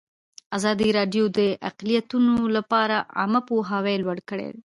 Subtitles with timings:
[0.57, 1.39] ازادي راډیو د
[1.69, 4.49] اقلیتونه لپاره عامه پوهاوي لوړ کړی.